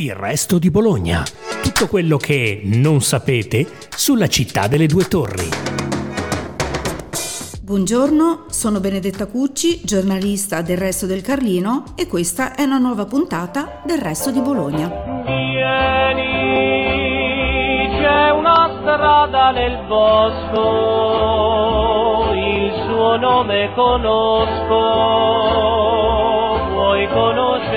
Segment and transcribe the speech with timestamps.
[0.00, 1.24] Il resto di Bologna.
[1.60, 5.48] Tutto quello che non sapete sulla città delle due torri.
[7.60, 13.82] Buongiorno, sono Benedetta Cucci, giornalista del Resto del Carlino e questa è una nuova puntata
[13.84, 14.86] del Resto di Bologna.
[15.26, 16.22] Vieni,
[17.98, 20.62] c'è una strada nel bosco,
[22.34, 24.78] il suo nome conosco,
[26.72, 27.67] vuoi conoscerlo tu?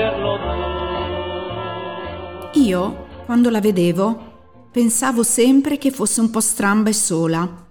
[2.62, 7.66] Io, quando la vedevo, pensavo sempre che fosse un po' stramba e sola,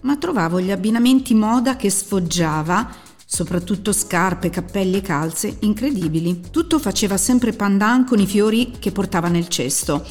[0.00, 2.88] ma trovavo gli abbinamenti moda che sfoggiava,
[3.26, 6.44] soprattutto scarpe, cappelli e calze, incredibili.
[6.50, 10.02] Tutto faceva sempre pandan con i fiori che portava nel cesto.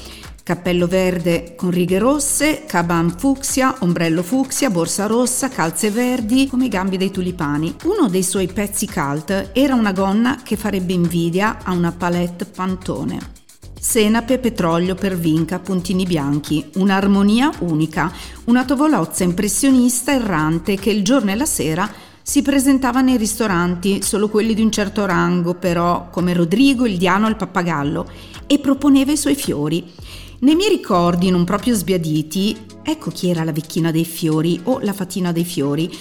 [0.43, 6.69] Cappello verde con righe rosse, caban fucsia, ombrello fucsia, borsa rossa, calze verdi come i
[6.69, 7.75] gambi dei tulipani.
[7.85, 13.40] Uno dei suoi pezzi cult era una gonna che farebbe invidia a una palette pantone.
[13.83, 21.31] Senape, petrolio per vinca, puntini bianchi, un'armonia unica, una tovolozza impressionista errante che il giorno
[21.31, 26.35] e la sera si presentava nei ristoranti, solo quelli di un certo rango, però, come
[26.35, 28.07] Rodrigo, il Diano e il Pappagallo,
[28.45, 29.83] e proponeva i suoi fiori.
[30.41, 34.93] Nei miei ricordi, non proprio sbiaditi, ecco chi era la vecchina dei fiori o la
[34.93, 35.91] fatina dei fiori,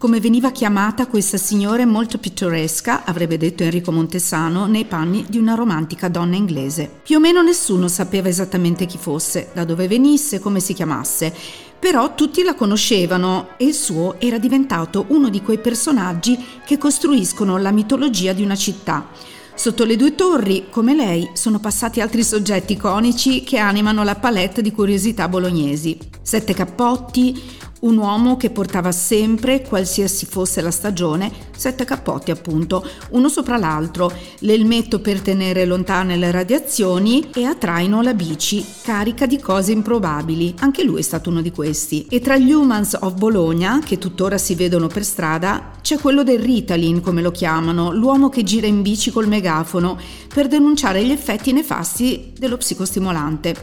[0.00, 5.52] come veniva chiamata questa signora molto pittoresca, avrebbe detto Enrico Montesano, nei panni di una
[5.52, 6.90] romantica donna inglese.
[7.02, 11.34] Più o meno nessuno sapeva esattamente chi fosse, da dove venisse, come si chiamasse,
[11.78, 17.58] però tutti la conoscevano e il suo era diventato uno di quei personaggi che costruiscono
[17.58, 19.06] la mitologia di una città.
[19.54, 24.62] Sotto le due torri, come lei, sono passati altri soggetti iconici che animano la palette
[24.62, 25.98] di curiosità bolognesi.
[26.22, 27.38] Sette cappotti,
[27.80, 34.12] un uomo che portava sempre, qualsiasi fosse la stagione, sette cappotti appunto, uno sopra l'altro,
[34.40, 40.54] l'elmetto per tenere lontane le radiazioni e a traino la bici, carica di cose improbabili.
[40.58, 42.06] Anche lui è stato uno di questi.
[42.10, 46.40] E tra gli Humans of Bologna, che tuttora si vedono per strada, c'è quello del
[46.40, 49.98] Ritalin, come lo chiamano, l'uomo che gira in bici col megafono
[50.32, 53.54] per denunciare gli effetti nefasti dello psicostimolante.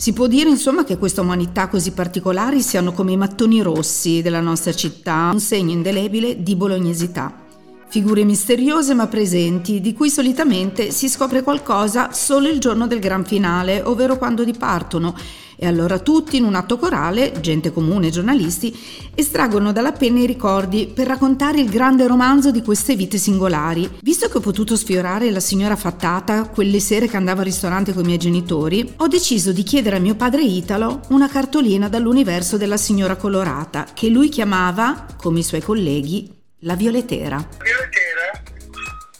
[0.00, 4.38] Si può dire insomma che queste umanità così particolari siano come i mattoni rossi della
[4.38, 7.47] nostra città, un segno indelebile di bolognesità.
[7.90, 13.24] Figure misteriose ma presenti, di cui solitamente si scopre qualcosa solo il giorno del gran
[13.24, 15.14] finale, ovvero quando dipartono,
[15.56, 18.76] e allora tutti, in un atto corale, gente comune, giornalisti,
[19.14, 23.90] estraggono dalla penna i ricordi per raccontare il grande romanzo di queste vite singolari.
[24.02, 28.02] Visto che ho potuto sfiorare la signora fattata quelle sere che andavo al ristorante con
[28.04, 32.76] i miei genitori, ho deciso di chiedere a mio padre Italo una cartolina dall'universo della
[32.76, 37.36] signora colorata, che lui chiamava, come i suoi colleghi, la violetera.
[37.62, 38.42] Violetera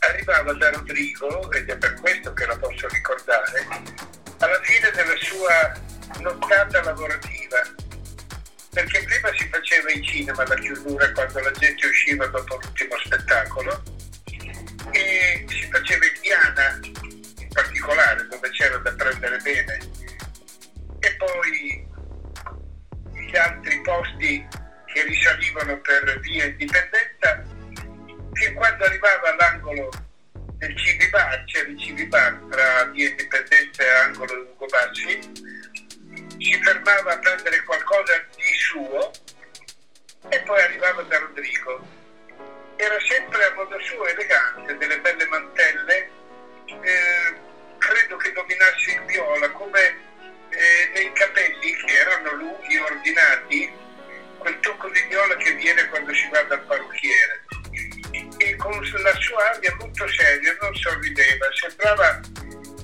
[0.01, 3.67] arrivava da Rodrigo, ed è per questo che la posso ricordare,
[4.39, 7.59] alla fine della sua nottata lavorativa.
[8.71, 13.83] Perché prima si faceva in cinema la chiusura quando la gente usciva dopo l'ultimo spettacolo
[14.93, 16.81] e si faceva in Diana
[17.39, 19.79] in particolare dove c'era da prendere bene
[21.01, 21.87] e poi
[23.15, 24.47] gli altri posti
[24.93, 26.88] che risalivano per via Indipendenza
[28.49, 29.91] fin quando arrivava all'angolo
[30.57, 35.21] del Civi Bar, c'era il tra via Indipendenza e angolo Ugo Bassi,
[36.39, 39.11] si fermava a prendere qualcosa di suo
[40.29, 41.97] e poi arrivava da Rodrigo.
[42.77, 46.11] Era sempre a modo suo elegante, delle belle mantelle,
[46.67, 47.08] eh,
[61.69, 62.21] sembrava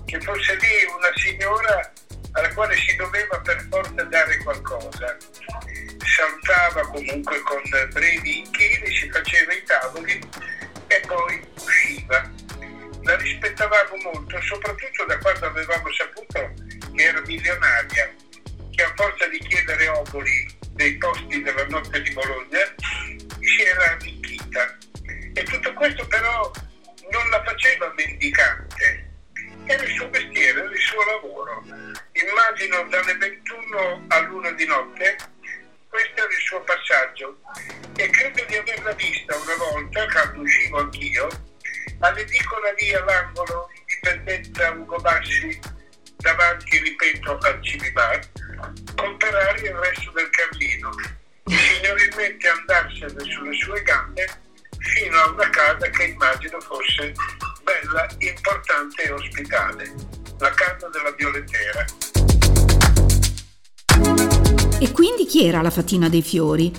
[0.05, 1.93] che fosse lì una signora
[2.33, 5.17] alla quale si doveva per forza dare qualcosa.
[6.05, 7.63] Saltava comunque con
[7.93, 10.21] brevi inchini, si faceva i tavoli
[10.89, 12.31] e poi usciva.
[13.03, 16.53] La rispettavamo molto, soprattutto da quando avevamo saputo
[16.95, 18.13] che era milionaria,
[18.71, 22.75] che a forza di chiedere oboli dei posti della notte di Bologna
[23.41, 24.79] si era arricchita
[25.35, 26.51] e tutto questo però
[27.11, 28.74] non la faceva mendicante,
[29.67, 31.63] era il suo mestiere, era il suo lavoro.
[32.13, 35.17] Immagino dalle 21 all'1 di notte
[35.95, 37.39] questo era il suo passaggio
[37.95, 41.29] e credo di averla vista una volta, quando uscivo anch'io,
[42.01, 45.57] all'edicola lì all'angolo Indipendenza Ugo Bassi,
[46.17, 48.19] davanti, ripeto, al Civibar,
[48.97, 50.91] comprare il resto del Carlino
[51.45, 54.27] e signorilmente andarsene sulle sue gambe
[54.79, 57.13] fino a una casa che immagino fosse
[57.65, 59.95] bella, importante e ospitale.
[60.39, 61.85] la casa della violettera.
[64.79, 66.73] E quindi chi era la Fatina dei Fiori?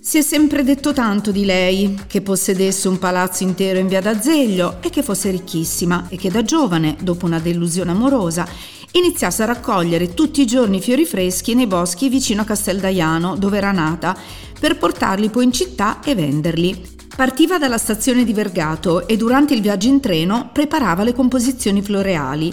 [0.00, 4.78] Si è sempre detto tanto di lei, che possedesse un palazzo intero in via d'Azeglio
[4.80, 8.48] e che fosse ricchissima e che da giovane, dopo una delusione amorosa,
[8.92, 13.70] iniziasse a raccogliere tutti i giorni fiori freschi nei boschi vicino a Casteldaiano, dove era
[13.70, 14.16] nata,
[14.58, 17.00] per portarli poi in città e venderli.
[17.14, 22.52] Partiva dalla stazione di Vergato e durante il viaggio in treno preparava le composizioni floreali.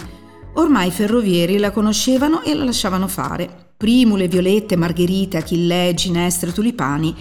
[0.54, 7.16] Ormai i ferrovieri la conoscevano e la lasciavano fare primule, violette, margherite, achillee, ginestre, tulipani.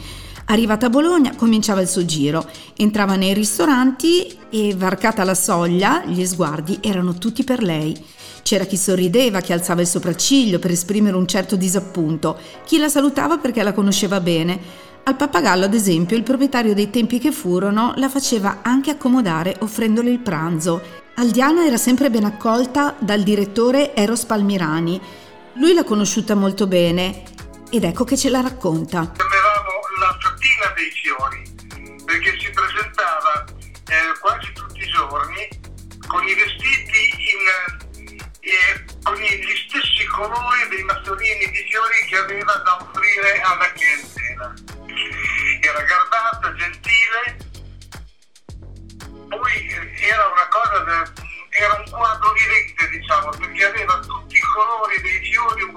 [0.47, 2.45] Arrivata a Bologna cominciava il suo giro,
[2.75, 7.95] entrava nei ristoranti e varcata la soglia gli sguardi erano tutti per lei.
[8.41, 13.37] C'era chi sorrideva, chi alzava il sopracciglio per esprimere un certo disappunto, chi la salutava
[13.37, 14.59] perché la conosceva bene.
[15.03, 20.09] Al pappagallo, ad esempio, il proprietario dei tempi che furono la faceva anche accomodare offrendole
[20.09, 20.81] il pranzo.
[21.15, 25.01] Aldiana era sempre ben accolta dal direttore Eros Palmirani,
[25.55, 27.23] lui l'ha conosciuta molto bene
[27.69, 28.99] ed ecco che ce la racconta.
[28.99, 33.45] Avevamo la fattina dei fiori perché si presentava
[33.89, 35.58] eh, quasi tutti i giorni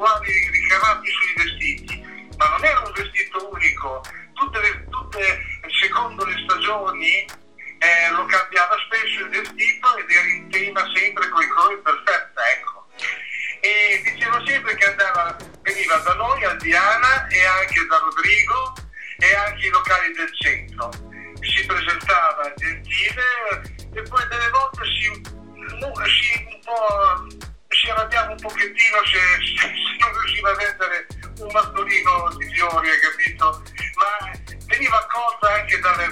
[0.03, 2.05] uguali ricavati sui vestiti,
[2.37, 4.03] ma non era un vestito unico,
[4.35, 5.39] tutte, le, tutte
[5.81, 7.25] secondo le stagioni
[7.79, 12.39] eh, lo cambiava spesso il vestito ed era in tema sempre con i colori perfetti,
[12.57, 12.87] ecco.
[13.61, 18.75] E diceva sempre che andava, veniva da noi, a Diana e anche da Rodrigo
[19.19, 20.91] e anche i locali del centro.
[21.41, 23.23] Si presentava gentile
[23.95, 25.23] e poi delle volte si,
[26.09, 27.52] si un po'
[27.83, 29.19] ci arrabbiava un pochettino se,
[29.59, 29.67] se,
[29.99, 31.07] non riusciva a vendere
[31.41, 33.63] un mattolino di fiori, hai capito?
[33.99, 34.31] Ma
[34.67, 36.07] veniva accolta anche dalle,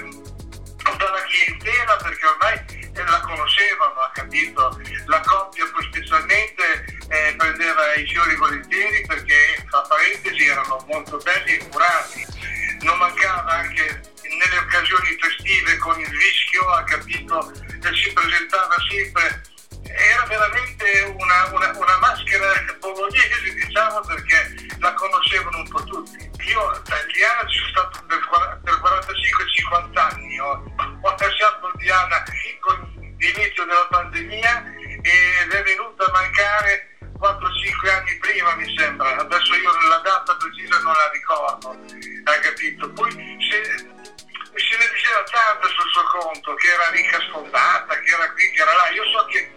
[0.97, 4.81] dalla clientela perché ormai la conoscevano, ha capito?
[5.05, 11.53] La coppia poi specialmente eh, prendeva i fiori volentieri perché, tra parentesi, erano molto belli
[11.53, 12.27] e curati.
[12.81, 17.53] Non mancava anche nelle occasioni festive con il rischio, ha capito?
[17.53, 19.41] E si presentava sempre
[20.21, 26.29] era veramente una, una, una, maschera bolognese, diciamo, perché la conoscevano un po' tutti.
[26.47, 28.19] Io da Diana ci sono stato per,
[28.63, 30.63] per 45-50 anni, ho,
[31.01, 32.23] ho lasciato Diana
[32.59, 34.63] con l'inizio della pandemia
[35.01, 39.17] ed è venuta a mancare 4-5 anni prima, mi sembra.
[39.17, 41.69] Adesso io la data precisa non la ricordo,
[42.25, 42.89] hai capito?
[42.91, 48.31] Poi se, se ne diceva tanto sul suo conto, che era ricca sfondata, che era
[48.33, 48.89] qui, che era là.
[48.89, 49.50] Io so che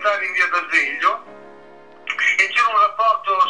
[0.00, 1.22] abitare in via d'Azeglio
[2.38, 3.49] e c'era un rapporto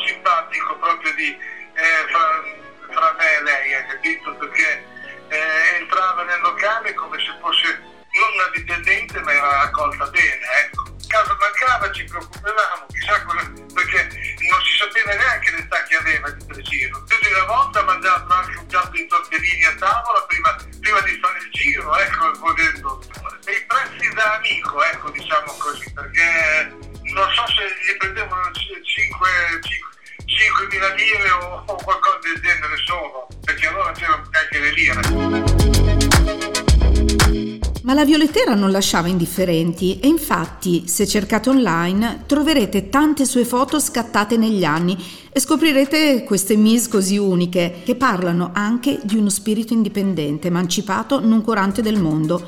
[37.91, 43.81] Ma la violettera non lasciava indifferenti e infatti, se cercate online, troverete tante sue foto
[43.81, 44.97] scattate negli anni
[45.29, 51.43] e scoprirete queste miss così uniche che parlano anche di uno spirito indipendente, emancipato, non
[51.43, 52.47] curante del mondo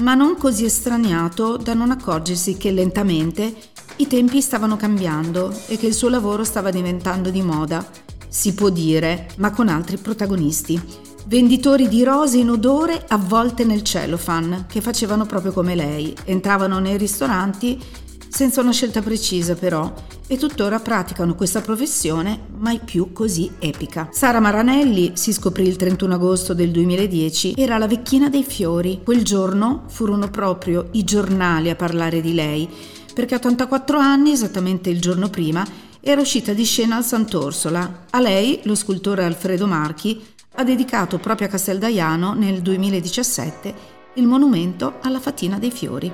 [0.00, 3.54] ma non così estraniato da non accorgersi che lentamente
[3.96, 7.88] i tempi stavano cambiando e che il suo lavoro stava diventando di moda.
[8.26, 11.11] Si può dire, ma con altri protagonisti.
[11.24, 16.14] Venditori di rose in odore avvolte nel cellophane, che facevano proprio come lei.
[16.24, 17.80] Entravano nei ristoranti
[18.28, 19.92] senza una scelta precisa però,
[20.26, 24.08] e tuttora praticano questa professione mai più così epica.
[24.10, 29.00] Sara Maranelli, si scoprì il 31 agosto del 2010, era la vecchina dei fiori.
[29.04, 32.68] Quel giorno furono proprio i giornali a parlare di lei,
[33.14, 35.64] perché a 84 anni, esattamente il giorno prima,
[36.00, 38.06] era uscita di scena al Sant'Orsola.
[38.10, 40.20] A lei, lo scultore Alfredo Marchi,
[40.62, 43.74] ha dedicato proprio a Casteldaiano nel 2017
[44.14, 46.10] il monumento alla Fatina dei Fiori.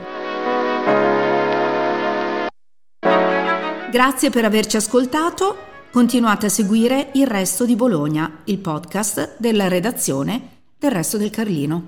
[3.90, 5.66] Grazie per averci ascoltato.
[5.90, 11.86] Continuate a seguire Il Resto di Bologna, il podcast della redazione del Resto del Carlino.